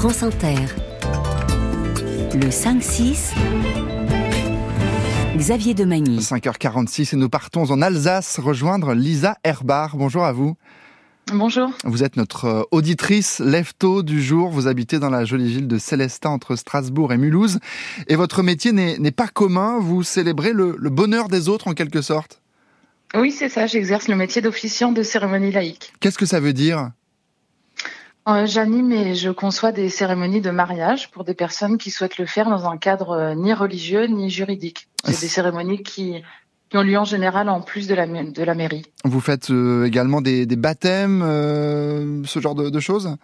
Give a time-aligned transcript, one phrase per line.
[0.00, 0.56] France Inter.
[2.32, 3.34] Le 5-6.
[5.36, 6.20] Xavier Demagny.
[6.20, 9.98] 5h46 et nous partons en Alsace rejoindre Lisa Herbar.
[9.98, 10.56] Bonjour à vous.
[11.34, 11.70] Bonjour.
[11.84, 14.48] Vous êtes notre euh, auditrice lève-tôt du jour.
[14.48, 17.58] Vous habitez dans la jolie ville de Célestin entre Strasbourg et Mulhouse.
[18.08, 19.80] Et votre métier n'est pas commun.
[19.80, 22.40] Vous célébrez le, le bonheur des autres en quelque sorte?
[23.14, 23.66] Oui, c'est ça.
[23.66, 25.92] J'exerce le métier d'officiant de cérémonie laïque.
[26.00, 26.90] Qu'est-ce que ça veut dire?
[28.26, 32.48] J'anime et je conçois des cérémonies de mariage pour des personnes qui souhaitent le faire
[32.48, 34.88] dans un cadre euh, ni religieux ni juridique.
[35.04, 36.22] C'est des cérémonies qui,
[36.68, 38.84] qui ont lieu en général en plus de la, de la mairie.
[39.04, 43.16] Vous faites euh, également des, des baptêmes, euh, ce genre de, de, choses?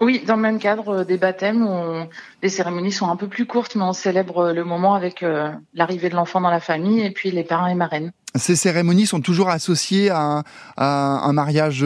[0.00, 2.06] Oui, dans le même cadre, des baptêmes où
[2.42, 6.08] les cérémonies sont un peu plus courtes, mais on célèbre le moment avec euh, l'arrivée
[6.08, 8.12] de l'enfant dans la famille et puis les parents et marraines.
[8.36, 10.44] Ces cérémonies sont toujours associées à,
[10.76, 11.84] à un mariage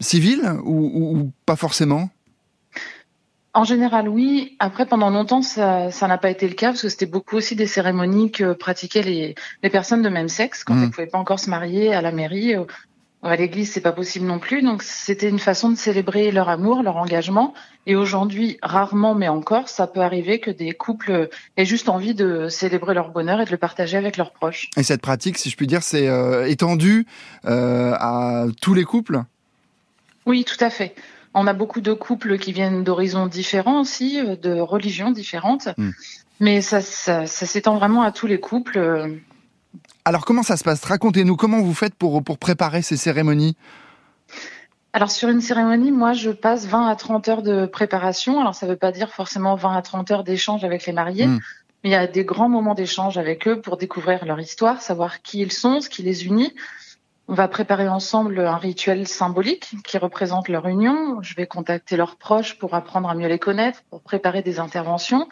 [0.00, 2.10] civil ou, ou pas forcément?
[3.52, 4.56] En général, oui.
[4.60, 7.56] Après, pendant longtemps, ça, ça n'a pas été le cas parce que c'était beaucoup aussi
[7.56, 10.78] des cérémonies que pratiquaient les, les personnes de même sexe quand mmh.
[10.78, 12.56] elles ne pouvaient pas encore se marier à la mairie.
[12.56, 12.66] Ou
[13.22, 14.62] à l'église, c'est pas possible non plus.
[14.62, 17.52] Donc, c'était une façon de célébrer leur amour, leur engagement.
[17.86, 22.48] Et aujourd'hui, rarement, mais encore, ça peut arriver que des couples aient juste envie de
[22.48, 24.70] célébrer leur bonheur et de le partager avec leurs proches.
[24.76, 27.06] Et cette pratique, si je puis dire, c'est euh, étendu
[27.44, 29.22] euh, à tous les couples?
[30.26, 30.94] Oui, tout à fait.
[31.34, 35.68] On a beaucoup de couples qui viennent d'horizons différents aussi, euh, de religions différentes.
[35.76, 35.90] Mm.
[36.40, 38.78] Mais ça, ça, ça s'étend vraiment à tous les couples.
[38.78, 39.16] Euh.
[40.04, 40.84] Alors comment ça se passe?
[40.84, 43.56] Racontez-nous comment vous faites pour, pour préparer ces cérémonies?
[44.92, 48.40] Alors sur une cérémonie, moi je passe 20 à 30 heures de préparation.
[48.40, 51.26] Alors ça ne veut pas dire forcément 20 à 30 heures d'échange avec les mariés,
[51.26, 51.40] mm.
[51.84, 55.22] mais il y a des grands moments d'échange avec eux pour découvrir leur histoire, savoir
[55.22, 56.52] qui ils sont, ce qui les unit.
[57.30, 61.22] On va préparer ensemble un rituel symbolique qui représente leur union.
[61.22, 65.28] Je vais contacter leurs proches pour apprendre à mieux les connaître, pour préparer des interventions.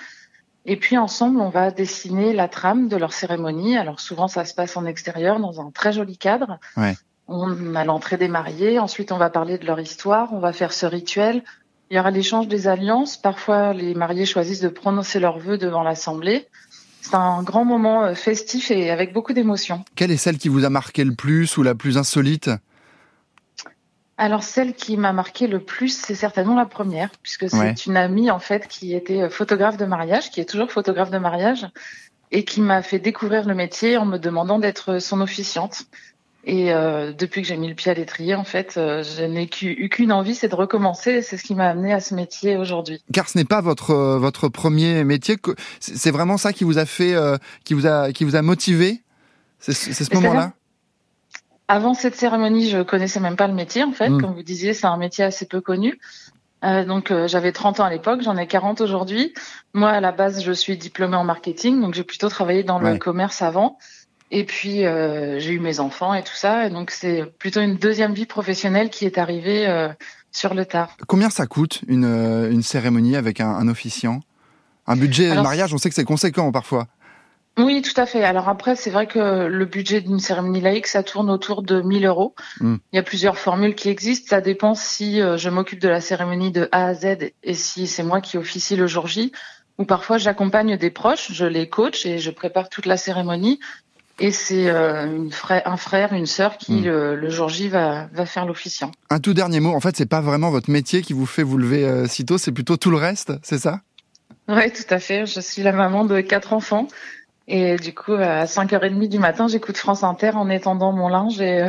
[0.64, 3.76] Et puis ensemble, on va dessiner la trame de leur cérémonie.
[3.76, 6.60] Alors souvent, ça se passe en extérieur, dans un très joli cadre.
[6.76, 6.94] Ouais.
[7.26, 8.78] On a l'entrée des mariés.
[8.78, 10.32] Ensuite, on va parler de leur histoire.
[10.32, 11.42] On va faire ce rituel.
[11.90, 13.16] Il y aura l'échange des alliances.
[13.16, 16.46] Parfois, les mariés choisissent de prononcer leurs vœux devant l'assemblée.
[17.00, 19.84] C'est un grand moment euh, festif et avec beaucoup d'émotions.
[19.94, 22.50] Quelle est celle qui vous a marqué le plus ou la plus insolite?
[24.16, 27.74] Alors celle qui m'a marqué le plus, c'est certainement la première, puisque c'est ouais.
[27.86, 31.68] une amie en fait qui était photographe de mariage, qui est toujours photographe de mariage,
[32.32, 35.84] et qui m'a fait découvrir le métier en me demandant d'être son officiante.
[36.50, 39.50] Et euh, depuis que j'ai mis le pied à l'étrier, en fait, euh, je n'ai
[39.62, 41.20] eu qu'une envie, c'est de recommencer.
[41.20, 43.02] C'est ce qui m'a amené à ce métier aujourd'hui.
[43.12, 45.36] Car ce n'est pas votre euh, votre premier métier.
[45.78, 49.02] C'est vraiment ça qui vous a fait, euh, qui vous a qui vous a motivé?
[49.58, 50.52] C'est ce moment-là?
[51.68, 53.84] Avant cette cérémonie, je connaissais même pas le métier.
[53.84, 54.22] En fait, mmh.
[54.22, 56.00] comme vous disiez, c'est un métier assez peu connu.
[56.64, 59.34] Euh, donc j'avais 30 ans à l'époque, j'en ai 40 aujourd'hui.
[59.74, 62.94] Moi, à la base, je suis diplômée en marketing, donc j'ai plutôt travaillé dans ouais.
[62.94, 63.76] le commerce avant.
[64.30, 67.76] Et puis euh, j'ai eu mes enfants et tout ça, et donc c'est plutôt une
[67.76, 69.88] deuxième vie professionnelle qui est arrivée euh,
[70.32, 70.96] sur le tard.
[71.06, 74.20] Combien ça coûte une, euh, une cérémonie avec un, un officiant?
[74.86, 76.86] Un budget Alors, de mariage, on sait que c'est conséquent parfois.
[77.58, 78.22] Oui, tout à fait.
[78.22, 82.06] Alors après, c'est vrai que le budget d'une cérémonie laïque, ça tourne autour de 1000
[82.06, 82.34] euros.
[82.60, 82.76] Mm.
[82.92, 84.28] Il y a plusieurs formules qui existent.
[84.30, 87.88] Ça dépend si euh, je m'occupe de la cérémonie de A à Z et si
[87.88, 89.32] c'est moi qui officie le jour J.
[89.78, 93.58] Ou parfois, j'accompagne des proches, je les coach et je prépare toute la cérémonie.
[94.20, 96.84] Et c'est euh, frère, un frère, une sœur qui, mmh.
[96.84, 98.90] le, le, jour J, va, va faire l'officiant.
[99.10, 99.74] Un tout dernier mot.
[99.74, 102.36] En fait, c'est pas vraiment votre métier qui vous fait vous lever euh, si tôt,
[102.36, 103.80] c'est plutôt tout le reste, c'est ça?
[104.48, 105.26] Oui, tout à fait.
[105.26, 106.88] Je suis la maman de quatre enfants.
[107.46, 111.62] Et du coup, à 5h30 du matin, j'écoute France Inter en étendant mon linge et
[111.62, 111.68] euh,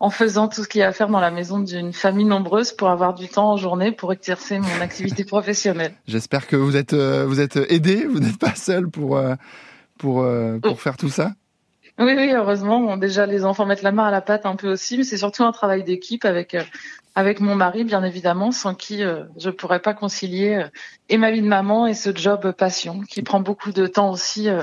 [0.00, 2.72] en faisant tout ce qu'il y a à faire dans la maison d'une famille nombreuse
[2.72, 5.92] pour avoir du temps en journée pour exercer mon activité professionnelle.
[6.08, 9.20] J'espère que vous êtes, vous êtes aidé, vous n'êtes pas seul pour,
[9.98, 10.26] pour,
[10.60, 11.32] pour faire tout ça
[11.98, 12.80] oui, oui, heureusement.
[12.80, 15.18] Bon, déjà, les enfants mettent la main à la pâte un peu aussi, mais c'est
[15.18, 16.62] surtout un travail d'équipe avec euh,
[17.14, 20.68] avec mon mari, bien évidemment, sans qui euh, je pourrais pas concilier euh,
[21.08, 24.48] et ma vie de maman et ce job passion qui prend beaucoup de temps aussi
[24.48, 24.62] euh,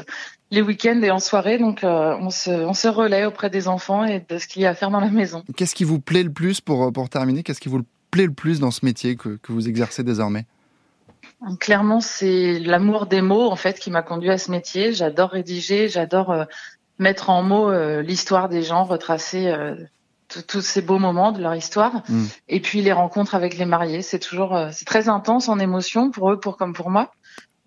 [0.52, 1.60] les week-ends et en soirée.
[1.60, 4.72] Donc, on se on se relaie auprès des enfants et de ce qu'il y a
[4.72, 5.44] à faire dans la maison.
[5.56, 7.44] Qu'est-ce qui vous plaît le plus pour pour terminer?
[7.44, 10.46] Qu'est-ce qui vous plaît le plus dans ce métier que que vous exercez désormais?
[11.60, 14.92] Clairement, c'est l'amour des mots en fait qui m'a conduit à ce métier.
[14.92, 16.48] J'adore rédiger, j'adore
[17.00, 19.76] mettre en mots euh, l'histoire des gens, retracer euh,
[20.48, 22.26] tous ces beaux moments de leur histoire, mm.
[22.50, 24.02] et puis les rencontres avec les mariés.
[24.02, 27.12] C'est toujours, euh, c'est très intense en émotion pour eux, pour comme pour moi.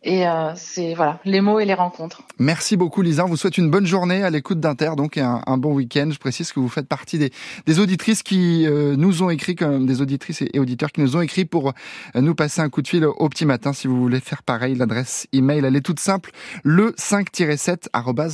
[0.04, 2.22] Et euh, c'est voilà les mots et les rencontres.
[2.38, 3.24] Merci beaucoup Lisa.
[3.24, 6.08] On vous souhaite une bonne journée à l'écoute d'Inter, donc et un, bon week-end.
[6.10, 7.30] Je précise que vous faites partie des,
[7.66, 11.20] des auditrices qui euh, nous ont écrit, comme des auditrices et auditeurs qui nous ont
[11.20, 11.72] écrit pour
[12.16, 13.72] euh, nous passer un coup de fil au petit matin.
[13.72, 16.32] Si vous voulez faire pareil, l'adresse email elle est toute simple,
[16.64, 17.88] le 5-7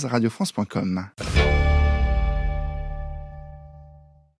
[0.07, 1.05] radiofrance.com.